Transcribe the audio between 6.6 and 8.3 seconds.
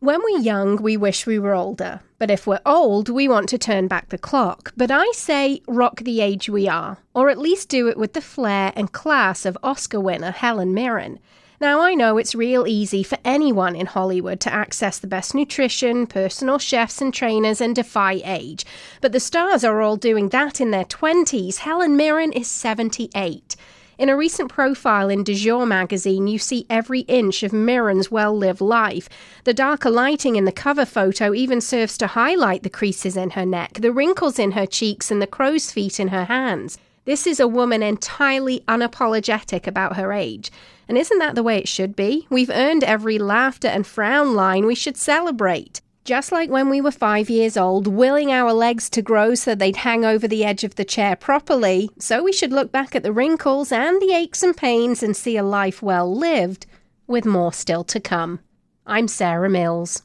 are, or at least do it with the